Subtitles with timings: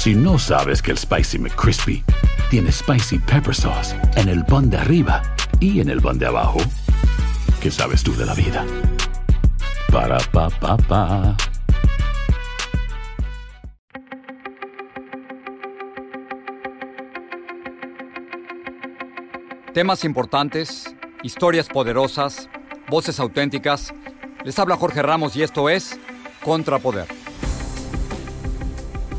[0.00, 2.02] Si no sabes que el Spicy McCrispy
[2.48, 5.20] tiene Spicy Pepper Sauce en el pan de arriba
[5.60, 6.58] y en el pan de abajo,
[7.60, 8.64] ¿qué sabes tú de la vida?
[9.92, 11.36] Para, pa, pa, pa.
[19.74, 22.48] Temas importantes, historias poderosas,
[22.88, 23.92] voces auténticas.
[24.44, 26.00] Les habla Jorge Ramos y esto es
[26.42, 27.19] Contrapoder.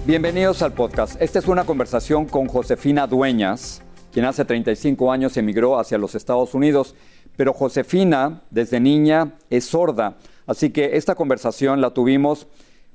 [0.03, 1.21] Bienvenidos al podcast.
[1.21, 6.55] Esta es una conversación con Josefina Dueñas, quien hace 35 años emigró hacia los Estados
[6.55, 6.95] Unidos.
[7.37, 10.17] Pero Josefina, desde niña, es sorda.
[10.47, 12.47] Así que esta conversación la tuvimos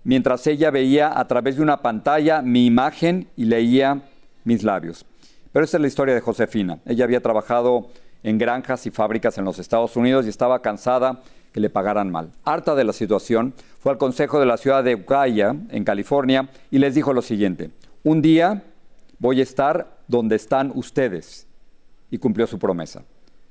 [0.02, 4.02] mientras ella veía a través de una pantalla mi imagen y leía
[4.42, 5.06] mis labios.
[5.52, 6.80] Pero esta es la historia de Josefina.
[6.86, 7.86] Ella había trabajado
[8.24, 11.22] en granjas y fábricas en los Estados Unidos y estaba cansada
[11.56, 12.32] que le pagaran mal.
[12.44, 16.78] Harta de la situación, fue al consejo de la ciudad de Ukiah, en California, y
[16.78, 17.70] les dijo lo siguiente,
[18.04, 18.64] un día
[19.18, 21.46] voy a estar donde están ustedes.
[22.10, 23.04] Y cumplió su promesa.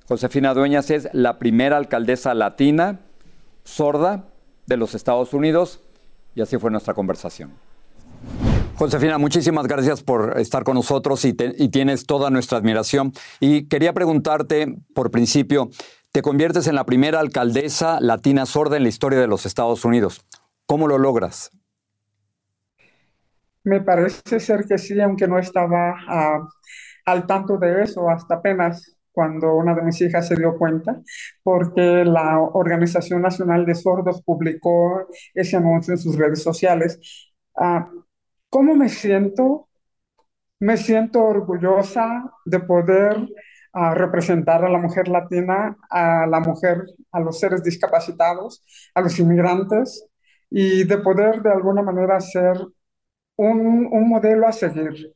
[0.07, 2.99] Josefina Dueñas es la primera alcaldesa latina
[3.63, 4.25] sorda
[4.67, 5.79] de los Estados Unidos
[6.35, 7.53] y así fue nuestra conversación.
[8.75, 13.13] Josefina, muchísimas gracias por estar con nosotros y, tienes toda nuestra admiración.
[13.39, 15.71] Y quería preguntarte, por principio,
[16.15, 20.25] te conviertes en la primera alcaldesa latina sorda en la historia de los Estados Unidos.
[20.65, 21.51] ¿Cómo lo logras?
[23.65, 26.47] Me parece ser que sí, aunque no estaba ah,
[27.05, 31.01] al tanto de eso hasta apenas cuando una de mis hijas se dio cuenta,
[31.43, 36.97] porque la Organización Nacional de Sordos publicó ese anuncio en sus redes sociales.
[37.57, 37.89] Ah,
[38.49, 39.67] ¿Cómo me siento?
[40.61, 43.27] Me siento orgullosa de poder
[43.75, 48.63] ah, representar a la mujer latina, a la mujer, a los seres discapacitados,
[48.95, 50.07] a los inmigrantes
[50.49, 52.57] y de poder de alguna manera ser
[53.37, 55.13] un, modelo a seguir.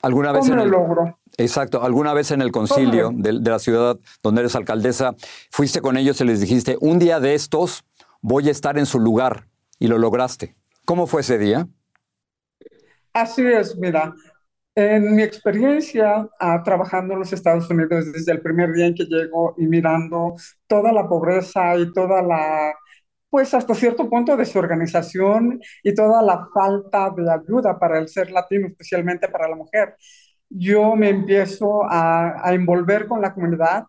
[0.00, 1.18] ¿Alguna vez ¿Cómo lo logro?
[1.36, 1.82] Exacto.
[1.82, 5.14] ¿Alguna vez en el concilio de, de, la ciudad donde eres alcaldesa,
[5.50, 7.84] fuiste con ellos y les dijiste, un día de estos
[8.20, 9.48] voy a estar en su lugar
[9.78, 10.54] y lo lograste?
[10.84, 11.66] ¿Cómo fue ese día?
[13.14, 14.12] Así es, mira,
[14.74, 19.04] en mi experiencia ah, trabajando en los Estados Unidos desde el primer día en que
[19.04, 20.34] llego y mirando
[20.66, 22.74] toda la pobreza y toda la,
[23.30, 28.68] pues hasta cierto punto desorganización y toda la falta de ayuda para el ser latino,
[28.68, 29.96] especialmente para la mujer,
[30.48, 33.84] yo me empiezo a, a envolver con la comunidad.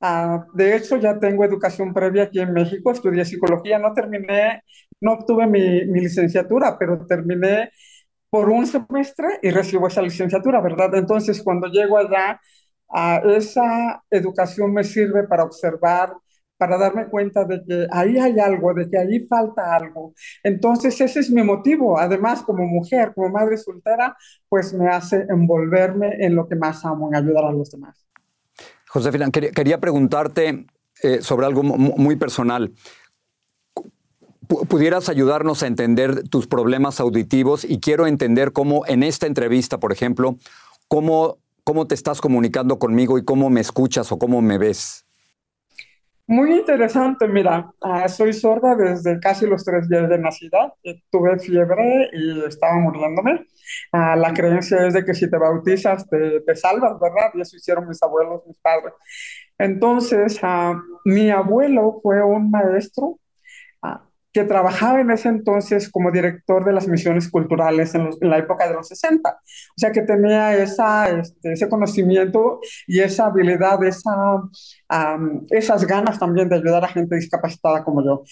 [0.00, 4.62] Ah, de hecho, ya tengo educación previa aquí en México, estudié psicología, no terminé,
[5.00, 7.70] no obtuve mi, mi, licenciatura, pero terminé
[8.30, 10.94] por un semestre y recibo esa licenciatura, ¿verdad?
[10.94, 12.40] Entonces, cuando llego allá,
[12.88, 16.12] a esa educación me sirve para observar,
[16.56, 20.12] para darme cuenta de que ahí hay algo, de que ahí falta algo.
[20.42, 21.98] Entonces, ese es mi motivo.
[21.98, 24.16] Además, como mujer, como madre soltera,
[24.48, 28.06] pues me hace envolverme en lo que más amo, en ayudar a los demás.
[28.88, 30.66] Josefina, quería, preguntarte
[31.02, 32.72] eh, sobre algo muy personal.
[34.50, 37.64] ¿Pudieras ayudarnos a entender tus problemas auditivos?
[37.64, 40.38] Y quiero entender cómo en esta entrevista, por ejemplo,
[40.88, 45.06] cómo, cómo te estás comunicando conmigo y cómo me escuchas o cómo me ves.
[46.26, 51.38] Muy interesante, mira, ah, soy sorda desde casi los tres días de nacida, eh, tuve
[51.38, 53.46] fiebre y estaba muriéndome.
[53.92, 57.30] Ah, la creencia es de que si te bautizas te, te, salvas, ¿verdad?
[57.34, 58.94] Y eso hicieron mis abuelos, mis padres.
[59.58, 63.20] Entonces, ah, mi abuelo fue un maestro
[64.32, 68.74] que trabajaba en ese entonces como director de las misiones culturales en, la época de
[68.74, 69.28] los 60.
[69.30, 74.12] O sea que tenía este, ese conocimiento y esa habilidad, esa,
[75.50, 78.22] esas ganas también de ayudar a gente discapacitada como yo.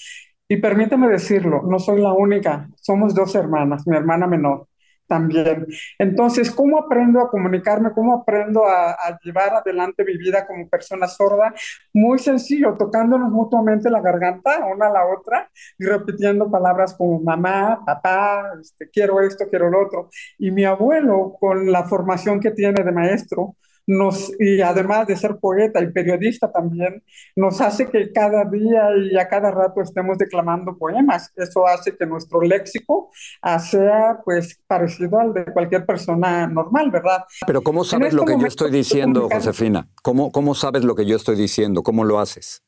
[0.49, 4.69] Y permíteme decirlo, no soy la única, somos dos hermanas, mi hermana menor
[5.09, 5.67] también.
[5.99, 7.93] Entonces, ¿cómo aprendo a comunicarme?
[7.93, 11.53] ¿Cómo aprendo a, llevar adelante mi vida como persona sorda?
[11.93, 17.83] Muy sencillo, tocándonos mutuamente la garganta una a la otra y repitiendo palabras como mamá,
[17.85, 20.11] papá, este, quiero esto, quiero lo otro.
[20.39, 23.57] Y mi abuelo, con la formación que tiene de maestro,
[23.89, 27.03] nos, y además de ser poeta y periodista también,
[27.35, 31.33] nos hace que cada día y a cada rato estemos declamando poemas.
[31.35, 37.25] Eso hace que nuestro léxico ah, sea pues parecido al de cualquier persona normal, ¿verdad?
[37.47, 39.89] Pero ¿cómo sabes lo este que yo estoy diciendo, Josefina?
[40.03, 41.83] ¿Cómo, ¿Cómo sabes lo que yo estoy diciendo?
[41.83, 42.63] ¿Cómo lo haces?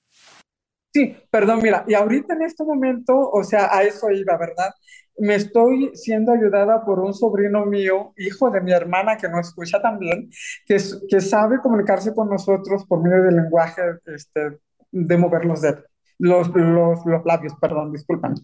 [0.92, 4.74] Sí, perdón, mira, y ahorita en este momento, o sea, a eso iba, ¿verdad?
[5.18, 9.80] Me estoy siendo ayudada por un sobrino mío, hijo de mi hermana que nos escucha
[9.80, 10.30] también,
[10.66, 10.78] que,
[11.08, 14.58] que sabe comunicarse con nosotros por medio del lenguaje este,
[14.90, 15.84] de mover los dedos,
[16.18, 18.34] los, los, los labios, perdón, disculpan.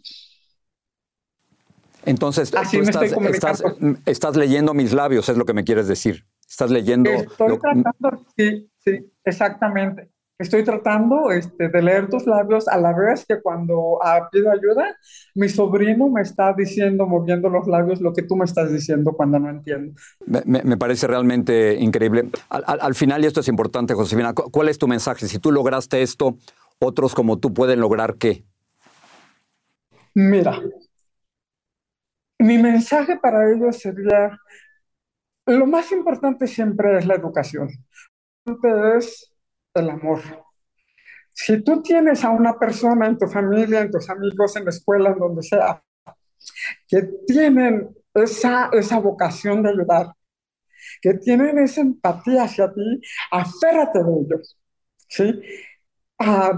[2.04, 2.58] Entonces, tú
[3.28, 3.64] estás,
[4.04, 6.24] estás, leyendo mis labios, es lo que me quieres decir.
[6.48, 7.10] Estás leyendo.
[7.10, 10.12] Estoy tratando, sí, sí, exactamente.
[10.38, 14.94] Estoy tratando este, de leer tus labios a la vez que cuando ah, pido ayuda,
[15.34, 19.38] mi sobrino me está diciendo, moviendo los labios, lo que tú me estás diciendo cuando
[19.38, 19.94] no entiendo.
[20.26, 22.28] Me, parece realmente increíble.
[22.50, 25.26] Al, final, y esto es importante, Josefina, ¿cuál es tu mensaje?
[25.26, 26.36] Si tú lograste esto,
[26.78, 28.44] otros como tú pueden lograr qué?
[30.12, 30.60] Mira,
[32.38, 34.38] mi mensaje para ellos sería,
[35.46, 37.70] lo más importante siempre es la educación.
[38.98, 39.35] Es
[39.80, 40.20] el amor.
[41.32, 45.10] Si tú tienes a una persona en tu familia, en tus amigos, en la escuela,
[45.10, 45.82] en donde sea,
[46.88, 50.12] que tienen esa, esa vocación de ayudar,
[51.02, 53.00] que tienen esa empatía hacia ti,
[53.30, 54.58] aférrate de ellos.
[55.08, 55.40] ¿sí?
[56.18, 56.52] Ah,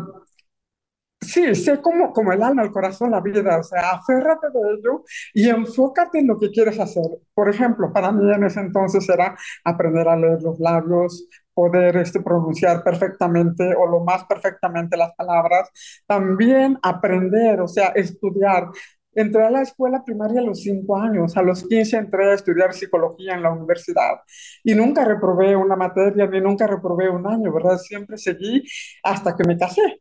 [1.21, 5.05] sí, sé como, como el alma, el corazón, la vida, o sea, aférrate de ello
[5.35, 7.05] y enfócate en lo que quieres hacer.
[7.35, 11.27] Por ejemplo, para mí en ese entonces era aprender a leer los labios,
[11.59, 15.69] poder este, pronunciar perfectamente o lo más perfectamente las palabras,
[16.07, 18.69] también aprender, o sea, estudiar.
[19.13, 22.73] Entré a la escuela primaria a los 5 años, a los 15 entré a estudiar
[22.75, 24.21] psicología en la universidad
[24.63, 27.77] y nunca reprobé una materia ni nunca reprobé un año, ¿verdad?
[27.79, 28.63] Siempre seguí
[29.03, 29.99] hasta que me casé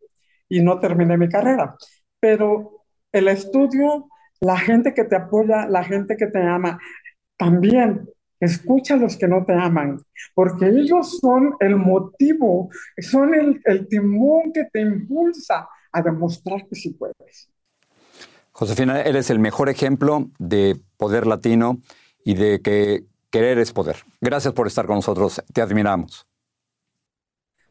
[0.48, 1.76] y no terminé mi carrera.
[2.20, 4.08] Pero el estudio,
[4.42, 6.80] la gente que te apoya, la gente que te ama,
[7.36, 8.08] también
[8.40, 10.00] Escucha a los que no te aman,
[10.34, 12.70] porque ellos son el motivo,
[13.00, 17.50] son el, el timón que te impulsa a demostrar que sí puedes.
[18.52, 21.80] Josefina, eres el mejor ejemplo de poder latino
[22.24, 23.98] y de que querer es poder.
[24.22, 26.28] Gracias por estar con nosotros, te admiramos.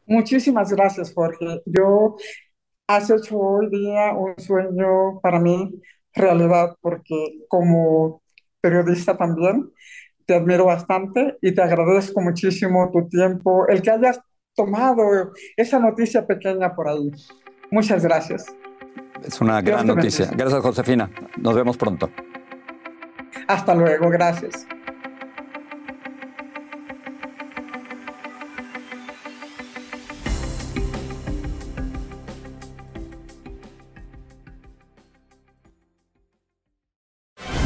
[0.05, 1.61] Muchísimas gracias, Jorge.
[1.65, 2.15] Yo
[2.87, 5.81] has hecho hoy día un sueño para mí
[6.13, 8.21] realidad, porque como
[8.61, 9.69] periodista también,
[10.27, 14.19] te admiro bastante y te agradezco muchísimo tu tiempo, el que hayas
[14.53, 17.11] tomado esa noticia pequeña por ahí.
[17.71, 18.45] Muchas gracias.
[19.23, 20.29] Es una gran noticia.
[20.35, 21.09] Gracias, Josefina.
[21.37, 22.09] Nos vemos pronto.
[23.47, 24.67] Hasta luego, gracias.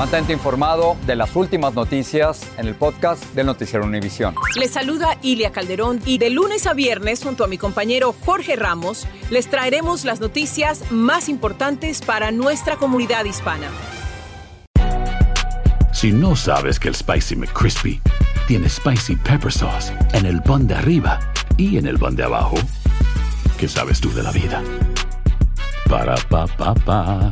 [0.01, 4.33] Mantente informado de las últimas noticias en el podcast del Noticiero Univisión.
[4.55, 9.05] Les saluda Ilia Calderón y de lunes a viernes junto a mi compañero Jorge Ramos
[9.29, 13.67] les traeremos las noticias más importantes para nuestra comunidad hispana.
[15.93, 18.01] Si no sabes que el Spicy McCrispy
[18.47, 21.19] tiene Spicy Pepper Sauce en el pan de arriba
[21.57, 22.55] y en el pan de abajo,
[23.59, 24.63] ¿qué sabes tú de la vida?
[25.87, 27.31] Para, pa, pa, pa.